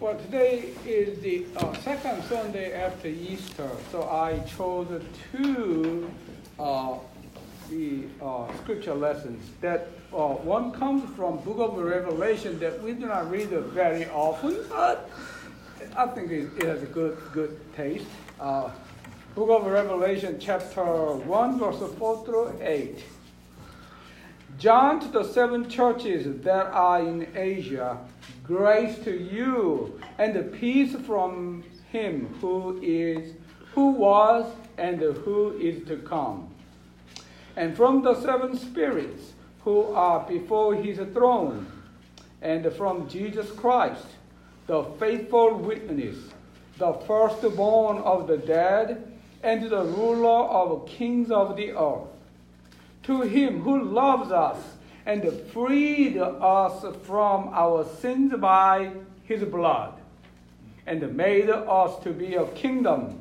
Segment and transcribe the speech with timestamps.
[0.00, 6.10] Well, today is the uh, second Sunday after Easter, so I chose two
[6.58, 6.94] uh,
[7.68, 9.44] the uh, scripture lessons.
[9.60, 14.64] That uh, one comes from Book of Revelation that we do not read very often,
[14.70, 15.10] but
[15.94, 18.06] I think it, it has a good good taste.
[18.40, 18.70] Uh,
[19.34, 23.04] Book of Revelation, chapter one, verse four through eight.
[24.58, 27.98] John to the seven churches that are in Asia
[28.44, 31.62] Grace to you and the peace from
[31.92, 33.34] him who is,
[33.74, 36.48] who was, and who is to come.
[37.56, 39.32] And from the seven spirits
[39.64, 41.66] who are before his throne,
[42.42, 44.06] and from Jesus Christ,
[44.66, 46.16] the faithful witness,
[46.78, 52.08] the firstborn of the dead, and the ruler of kings of the earth.
[53.04, 54.58] To him who loves us
[55.06, 58.92] and freed us from our sins by
[59.24, 59.94] his blood,
[60.86, 63.18] and made us to be a kingdom,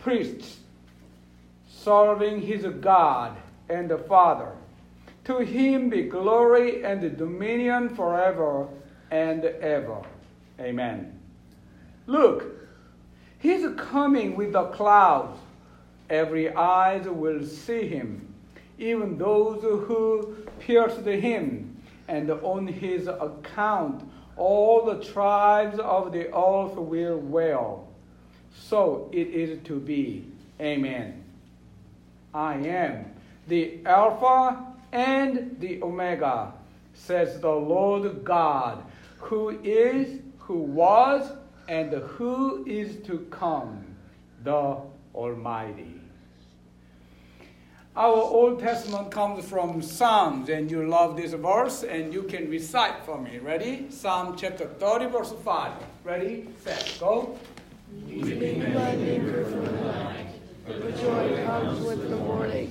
[0.00, 0.58] priests,
[1.68, 3.36] serving his God
[3.68, 4.52] and the Father.
[5.24, 8.66] To him be glory and dominion forever
[9.10, 10.02] and ever.
[10.58, 11.18] Amen.
[12.06, 12.44] Look,
[13.38, 15.38] he's coming with the clouds.
[16.10, 18.27] Every eye will see him
[18.78, 21.76] even those who pierced him,
[22.06, 27.88] and on his account all the tribes of the earth will wail.
[28.54, 30.24] So it is to be.
[30.60, 31.24] Amen.
[32.32, 33.06] I am
[33.48, 36.52] the Alpha and the Omega,
[36.94, 38.84] says the Lord God,
[39.18, 41.32] who is, who was,
[41.68, 43.84] and who is to come,
[44.44, 44.76] the
[45.14, 45.97] Almighty.
[47.98, 53.04] Our Old Testament comes from Psalms, and you love this verse, and you can recite
[53.04, 53.38] for me.
[53.38, 53.90] Ready?
[53.90, 55.72] Psalm chapter 30, verse 5.
[56.04, 57.36] Ready, set, go.
[58.06, 60.30] The night,
[60.64, 62.70] but joy comes with the morning.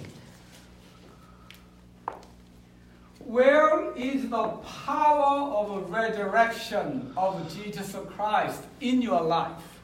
[3.25, 4.47] Where is the
[4.85, 9.81] power of resurrection of Jesus Christ in your life?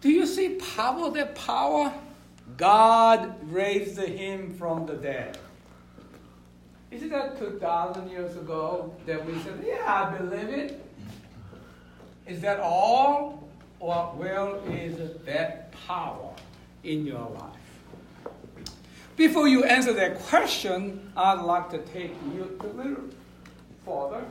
[0.00, 1.92] Do you see power, that power?
[2.56, 5.38] God raised him from the dead.
[6.90, 10.84] Isn't that 2,000 years ago that we said, yeah, I believe it?
[12.26, 13.46] Is that all?
[13.80, 16.34] Or where is that power
[16.82, 18.32] in your life?
[19.16, 23.04] Before you answer that question, I'd like to take you a little
[23.84, 24.24] further,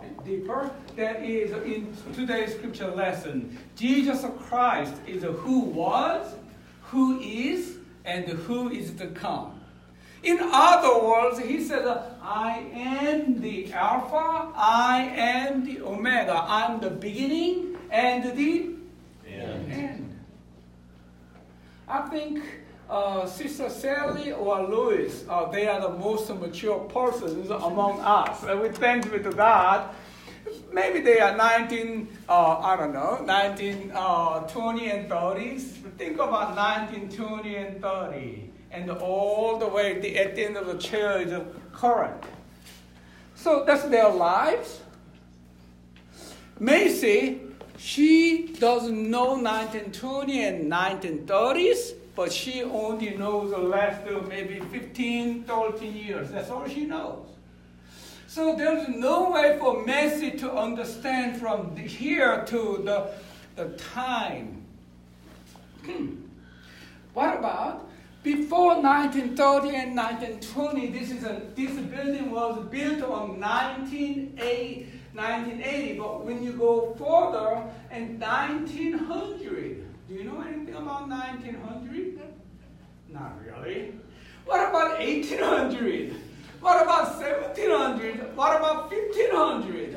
[0.00, 0.70] bit deeper.
[0.96, 3.58] That is in today's scripture lesson.
[3.76, 6.34] Jesus Christ is who was,
[6.92, 9.58] who is and who is to come.
[10.22, 11.88] In other words, he says,
[12.22, 18.74] I am the Alpha, I am the Omega, I'm the beginning and the
[19.26, 19.72] end.
[19.72, 20.18] end.
[21.88, 22.44] I think
[22.90, 28.42] uh, Sister Sally or Louis, uh, they are the most mature persons among us.
[28.44, 29.88] And we thank you to God
[30.72, 35.81] maybe they are 19, uh, I don't know, 19, uh, 20 and 30s.
[36.02, 38.50] Think about 19, 20 and 30.
[38.72, 41.32] And all the way the, at the end of the chair is
[41.72, 42.24] current.
[43.36, 44.80] So that's their lives.
[46.58, 47.40] Macy,
[47.78, 55.44] she doesn't know 1920 and 1930s, but she only knows the last uh, maybe 15,
[55.44, 56.32] 13 years.
[56.32, 57.28] That's all she knows.
[58.26, 63.12] So there's no way for Macy to understand from here to the,
[63.54, 64.61] the time.
[65.84, 66.14] Hmm.
[67.12, 67.90] what about
[68.22, 70.90] before 1930 and 1920?
[70.90, 75.98] This is a this building was built on 1980, 1980.
[75.98, 82.20] But when you go further, in 1900, do you know anything about 1900?
[83.08, 83.94] Not really.
[84.44, 86.14] What about 1800?
[86.60, 88.36] What about 1700?
[88.36, 89.96] What about 1500?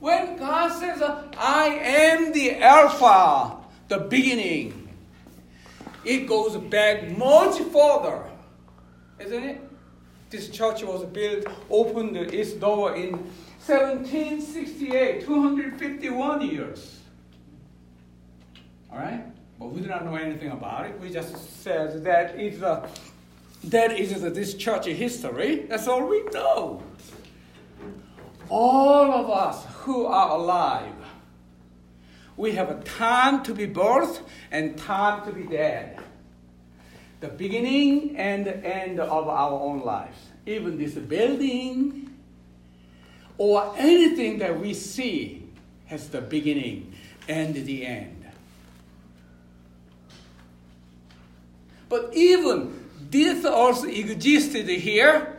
[0.00, 1.02] When God says,
[1.38, 3.53] I am the Alpha,
[3.88, 4.88] the beginning,
[6.04, 8.24] it goes back much further,
[9.18, 9.60] isn't it?
[10.30, 13.12] This church was built, opened its door in
[13.66, 17.00] 1768, 251 years.
[18.90, 19.24] All right?
[19.58, 21.00] But we do not know anything about it.
[21.00, 22.88] We just said that it's a
[23.64, 25.66] that is this church history.
[25.68, 26.82] That's all we know.
[28.50, 30.92] All of us who are alive,
[32.36, 34.20] we have a time to be birthed
[34.50, 35.98] and time to be dead.
[37.20, 40.16] The beginning and the end of our own lives.
[40.46, 42.04] Even this building,
[43.38, 45.48] or anything that we see
[45.86, 46.94] has the beginning
[47.28, 48.24] and the end.
[51.88, 55.36] But even this also existed here.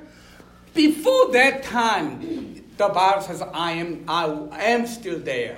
[0.74, 5.58] Before that time, the Bible says, I am, I am still there.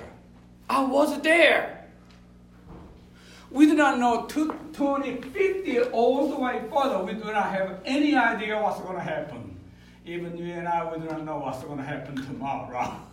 [0.68, 1.86] I was there.
[3.50, 7.02] We do not know 2050 all the way further.
[7.02, 9.56] We do not have any idea what's going to happen.
[10.04, 13.00] Even you and I, we do not know what's going to happen tomorrow.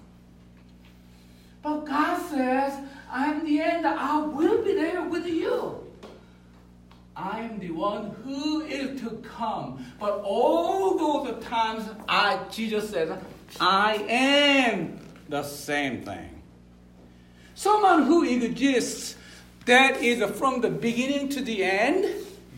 [1.64, 2.80] But God says,
[3.10, 3.88] I'm the end.
[3.88, 5.84] I will be there with you.
[7.16, 9.84] I am the one who is to come.
[10.00, 13.18] But all those times, I Jesus says,
[13.60, 16.35] I am the same thing.
[17.56, 19.16] Someone who exists
[19.66, 22.06] that is from the beginning to the end,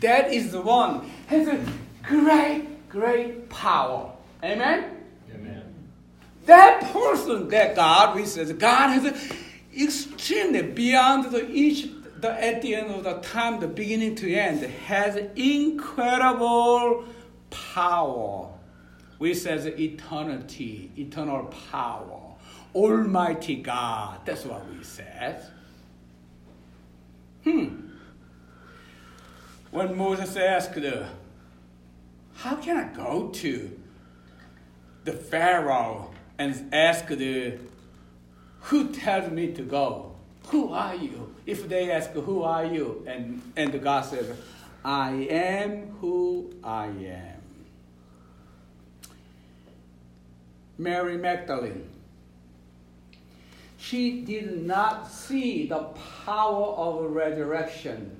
[0.01, 1.63] that is the one has a
[2.03, 4.11] great, great power.
[4.43, 4.97] Amen?
[5.33, 5.63] Amen.
[6.45, 9.33] That person, that God, we says God has
[9.75, 11.89] extremely beyond the each
[12.19, 17.05] the at the end of the time, the beginning to end, has incredible
[17.49, 18.49] power.
[19.19, 22.26] We says eternity, eternal power,
[22.77, 24.19] Almighty God.
[24.23, 25.43] That's what we said.
[27.43, 27.69] Hmm.
[29.71, 30.77] When Moses asked,
[32.35, 33.79] How can I go to
[35.05, 40.15] the Pharaoh and ask, Who tells me to go?
[40.49, 41.33] Who are you?
[41.47, 43.03] If they ask, Who are you?
[43.07, 44.37] And, and God says,
[44.85, 47.41] I am who I am.
[50.77, 51.96] Mary Magdalene
[53.87, 55.79] she did not see the
[56.25, 58.15] power of resurrection.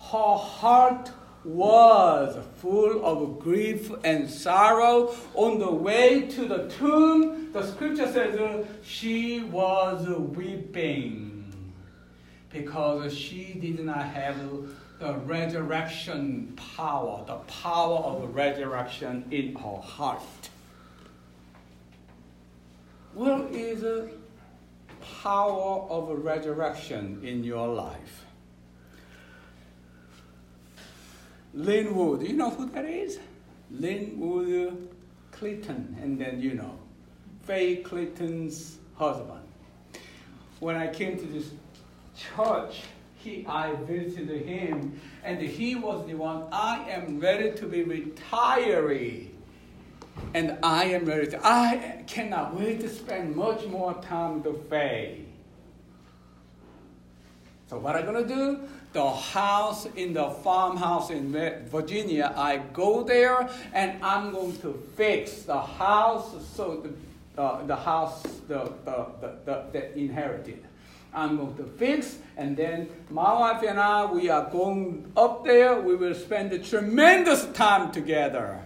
[0.00, 1.10] Her heart
[1.44, 5.14] was full of grief and sorrow.
[5.34, 11.52] On the way to the tomb, the scripture says uh, she was weeping
[12.50, 14.36] because she did not have
[14.98, 20.22] the resurrection power, the power of resurrection in her heart.
[23.14, 24.08] Where is uh,
[25.22, 28.24] power of resurrection in your life.
[31.52, 33.18] Linwood, you know who that is?
[33.70, 34.88] Linwood
[35.32, 36.78] Clinton, and then you know,
[37.44, 39.40] Faye Clinton's husband.
[40.60, 41.50] When I came to this
[42.16, 42.82] church,
[43.16, 49.28] he, I visited him, and he was the one, I am ready to be retiree
[50.34, 51.28] and I am ready.
[51.28, 55.24] To, I cannot wait to spend much more time with Faye.
[57.68, 58.60] So what I'm gonna do?
[58.92, 61.30] The house in the farmhouse in
[61.70, 66.84] Virginia, I go there and I'm going to fix the house so
[67.36, 70.64] the, uh, the house the, the, the, the, the inherited.
[71.14, 75.80] I'm going to fix, and then my wife and I, we are going up there.
[75.80, 78.60] We will spend a tremendous time together.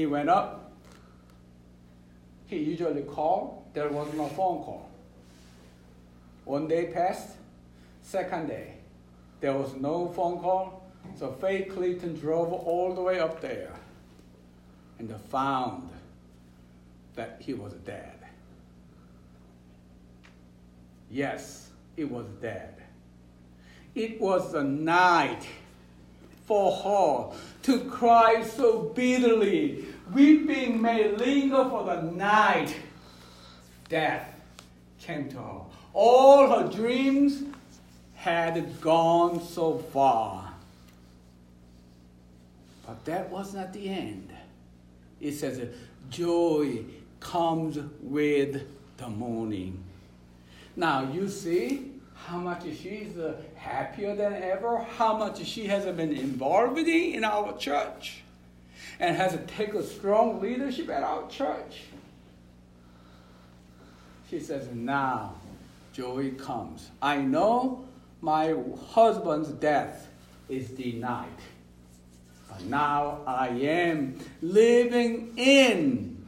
[0.00, 0.72] He went up.
[2.46, 3.62] He usually called.
[3.74, 4.88] There was no phone call.
[6.46, 7.36] One day passed.
[8.00, 8.76] Second day,
[9.40, 10.90] there was no phone call.
[11.18, 13.74] So Faye Clinton drove all the way up there
[14.98, 15.90] and found
[17.14, 18.20] that he was dead.
[21.10, 22.74] Yes, it was dead.
[23.94, 25.46] It was the night
[26.50, 29.84] for her to cry so bitterly.
[30.12, 32.74] Weeping may linger for the night.
[33.88, 34.34] Death
[34.98, 35.60] came to her.
[35.92, 37.44] All her dreams
[38.14, 40.52] had gone so far.
[42.84, 44.32] But that was not the end.
[45.20, 45.68] It says,
[46.08, 46.80] joy
[47.20, 48.66] comes with
[48.96, 49.84] the morning.
[50.74, 51.89] Now, you see,
[52.26, 57.56] how much she's uh, happier than ever, how much she has been involved in our
[57.56, 58.22] church,
[58.98, 61.82] and has taken strong leadership at our church.
[64.30, 65.34] She says, Now
[65.92, 66.90] joy comes.
[67.02, 67.84] I know
[68.20, 68.54] my
[68.90, 70.08] husband's death
[70.48, 71.28] is denied.
[72.48, 76.26] But now I am living in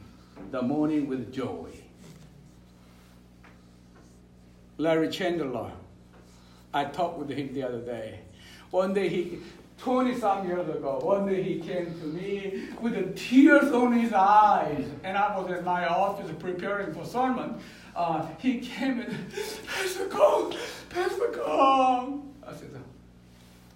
[0.51, 1.69] the morning with joy.
[4.77, 5.71] Larry Chandler
[6.73, 8.19] I talked with him the other day.
[8.71, 9.39] One day he,
[9.77, 14.13] 20 some years ago, one day he came to me with the tears on his
[14.13, 17.59] eyes, and I was in my office preparing for sermon.
[17.95, 19.31] Uh, he came and,
[19.67, 20.55] Pastor Kong,
[20.89, 22.33] Pastor Kong.
[22.45, 22.69] I said,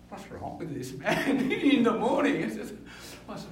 [0.10, 1.52] What's wrong with this man?
[1.52, 2.74] In the morning, he says,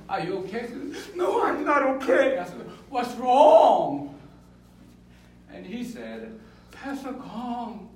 [0.09, 0.67] Are you okay?
[1.15, 2.39] No, I'm not okay.
[2.39, 4.17] I said, What's wrong?
[5.51, 6.39] And he said,
[6.71, 7.89] Pastor Kong,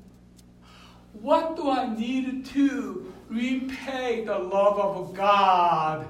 [1.22, 6.08] what do I need to repay the love of God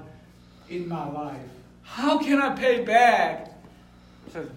[0.68, 1.40] in my life?
[1.82, 3.52] How can I pay back?
[4.32, 4.50] Said,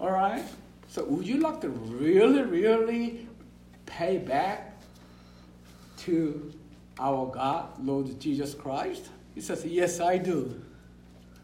[0.00, 0.44] All right.
[0.88, 3.28] So would you like to really, really
[3.84, 4.80] pay back
[5.98, 6.52] to
[6.98, 9.08] our God, Lord Jesus Christ?
[9.34, 10.60] He says, Yes, I do.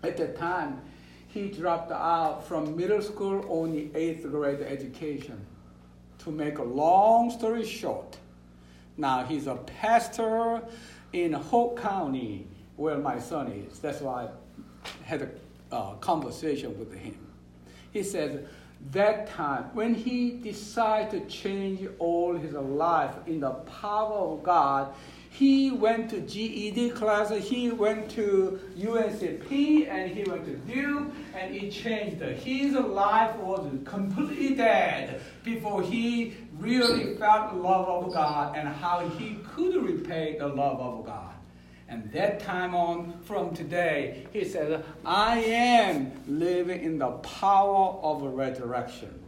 [0.02, 0.80] At that time,
[1.28, 5.44] he dropped out from middle school only eighth grade education.
[6.20, 8.16] To make a long story short,
[8.96, 10.62] now he's a pastor
[11.12, 12.46] in Hoke County,
[12.76, 13.78] where my son is.
[13.78, 17.18] That's why I had a uh, conversation with him.
[17.92, 18.40] He says,
[18.92, 24.94] that time, when he decided to change all his life in the power of God,
[25.30, 31.54] he went to GED class, he went to UNCP, and he went to Duke, and
[31.54, 32.22] it changed.
[32.22, 39.08] His life was completely dead before he really felt the love of God and how
[39.08, 41.34] he could repay the love of God.
[41.88, 48.22] And that time on from today, he says, I am living in the power of
[48.22, 49.20] a resurrection.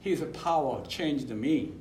[0.00, 1.72] His power changed me.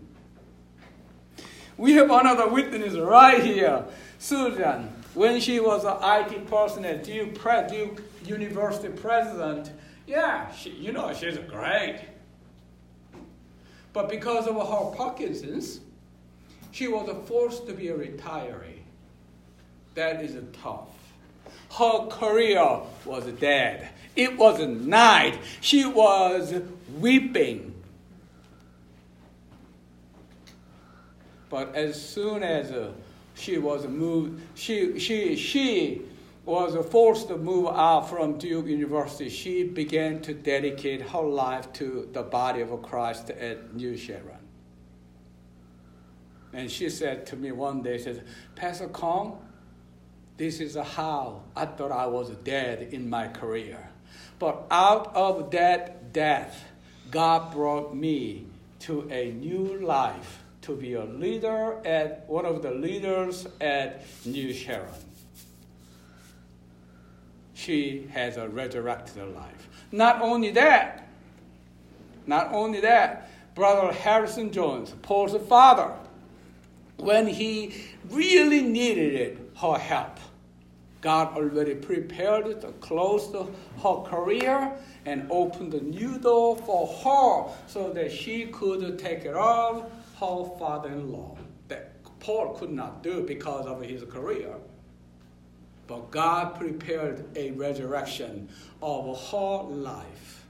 [1.77, 3.85] We have another witness right here.
[4.19, 7.35] Susan, when she was an IT person at Duke,
[7.69, 9.71] Duke University president,
[10.07, 12.01] yeah, she, you know, she's great.
[13.95, 15.79] But because of her Parkinson's,
[16.73, 18.81] she was forced to be a retiree.
[19.93, 20.89] That is tough.
[21.71, 23.87] Her career was dead.
[24.17, 25.39] It was night.
[25.61, 26.53] She was
[26.99, 27.73] weeping.
[31.49, 32.91] But as soon as uh,
[33.35, 36.01] she was moved, she, she, she
[36.45, 39.29] was forced to move out from Duke University.
[39.29, 44.37] She began to dedicate her life to the body of Christ at New Sharon.
[46.53, 48.21] And she said to me one day, says,
[48.55, 49.45] Pastor Kong,
[50.37, 53.89] this is how I thought I was dead in my career.
[54.37, 56.63] But out of that death,
[57.09, 58.45] God brought me
[58.81, 64.53] to a new life to be a leader at one of the leaders at New
[64.53, 64.89] Sharon.
[67.65, 69.67] She has a resurrected life.
[69.91, 71.07] Not only that,
[72.27, 75.91] not only that, Brother Harrison Jones, Paul's father,
[76.97, 77.73] when he
[78.11, 80.19] really needed it, her help.
[81.01, 84.71] God already prepared to close her career
[85.07, 90.57] and opened a new door for her so that she could take care of her
[90.59, 91.35] father in law.
[91.69, 94.53] That Paul could not do because of his career.
[95.87, 98.49] But God prepared a resurrection
[98.81, 100.45] of her life.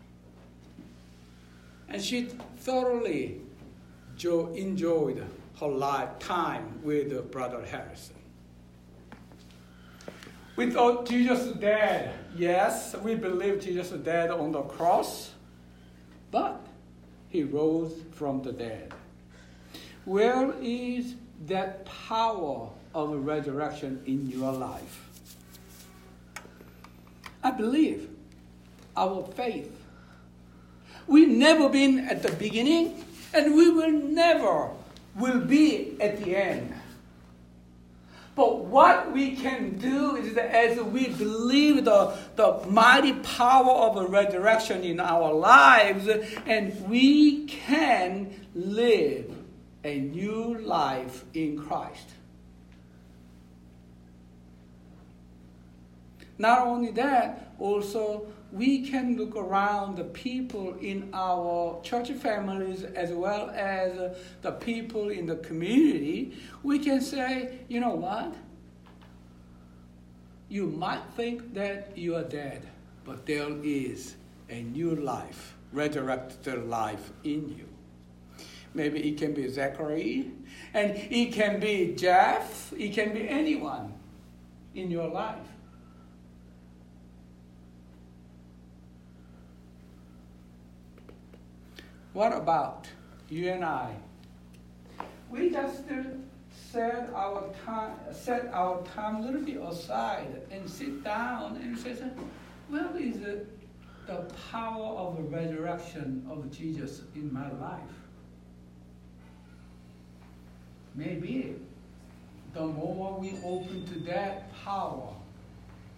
[1.90, 3.42] And she thoroughly
[4.24, 5.26] enjoyed
[5.60, 8.16] her lifetime with Brother Harrison.
[10.56, 12.14] We thought Jesus dead.
[12.36, 15.32] Yes, we believe Jesus dead on the cross,
[16.32, 16.66] but
[17.30, 18.94] he rose from the dead.
[20.06, 21.16] Where is
[21.48, 25.10] that power of resurrection in your life?
[27.46, 28.10] I believe
[28.98, 29.72] our faith.
[31.06, 34.72] We've never been at the beginning, and we will never
[35.16, 36.74] will be at the end.
[38.36, 43.98] But what we can do is that as we believe the, the mighty power of
[43.98, 46.10] a resurrection in our lives,
[46.48, 49.32] and we can live
[49.84, 52.15] a new life in Christ.
[56.38, 63.12] Not only that, also we can look around the people in our church families as
[63.12, 66.38] well as the people in the community.
[66.64, 68.34] We can say, you know what?
[70.48, 72.68] You might think that you are dead,
[73.04, 74.16] but there is
[74.50, 77.68] a new life, resurrected life in you.
[78.74, 80.32] Maybe it can be Zachary,
[80.74, 83.94] and it can be Jeff, it can be anyone
[84.76, 85.55] in your life.
[92.16, 92.88] What about
[93.28, 93.94] you and I?
[95.30, 95.84] We just
[96.72, 101.94] set our time, set our time a little bit aside and sit down and say,
[102.70, 103.46] "Where is the,
[104.08, 107.96] the power of the resurrection of Jesus in my life?"
[110.96, 111.56] Maybe
[112.54, 115.14] the more we open to that power,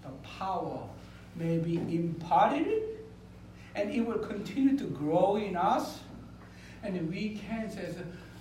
[0.02, 0.10] the
[0.40, 0.90] power
[1.36, 2.98] may be imparted
[3.76, 6.00] and it will continue to grow in us.
[6.88, 7.94] And we can say,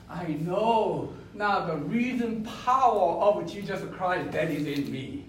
[0.09, 5.25] I know now the reason power of Jesus Christ that is in me.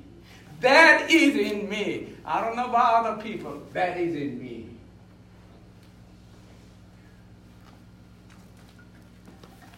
[0.62, 2.14] That is in me.
[2.24, 3.60] I don't know about other people.
[3.74, 4.70] That is in me.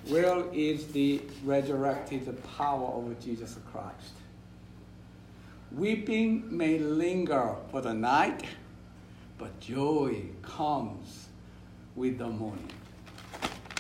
[0.10, 4.16] Where is the resurrected power of Jesus Christ?
[5.72, 8.44] Weeping may linger for the night,
[9.38, 11.28] but joy comes
[11.96, 12.79] with the morning.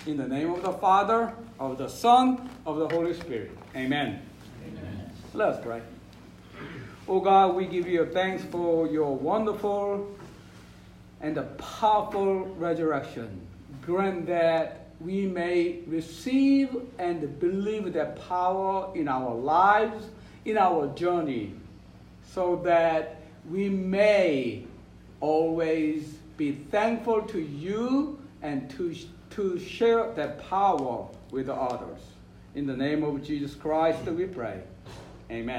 [0.09, 3.55] In the name of the Father, of the Son, of the Holy Spirit.
[3.75, 4.19] Amen.
[4.65, 5.11] Amen.
[5.35, 5.83] Let us pray.
[7.07, 10.09] Oh God, we give you thanks for your wonderful
[11.21, 13.39] and the powerful resurrection.
[13.85, 20.07] Grant that we may receive and believe that power in our lives,
[20.43, 21.53] in our journey,
[22.31, 24.65] so that we may
[25.19, 28.95] always be thankful to you and to,
[29.39, 32.01] to share that power with others.
[32.55, 34.59] In the name of Jesus Christ, we pray.
[35.31, 35.55] Amen.